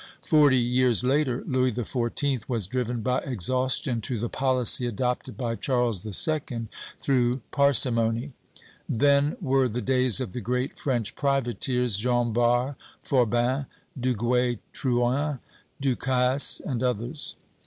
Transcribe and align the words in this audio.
Forty 0.23 0.57
years 0.57 1.03
later, 1.03 1.43
Louis 1.45 1.71
XIV. 1.71 2.49
was 2.49 2.65
driven, 2.65 3.01
by 3.01 3.19
exhaustion, 3.19 4.01
to 4.01 4.17
the 4.17 4.29
policy 4.29 4.87
adopted 4.87 5.37
by 5.37 5.53
Charles 5.55 6.03
II. 6.03 6.69
through 6.99 7.41
parsimony. 7.51 8.33
Then 8.89 9.37
were 9.39 9.69
the 9.69 9.79
days 9.79 10.19
of 10.19 10.31
the 10.31 10.41
great 10.41 10.79
French 10.79 11.15
privateers, 11.15 11.97
Jean 11.97 12.33
Bart, 12.33 12.77
Forbin, 13.03 13.67
Duguay 13.95 14.57
Trouin, 14.73 15.37
Du 15.79 15.95
Casse, 15.95 16.59
and 16.61 16.81
others. 16.81 17.35